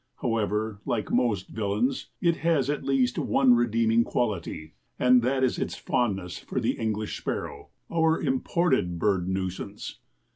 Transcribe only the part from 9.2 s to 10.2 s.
nuisance.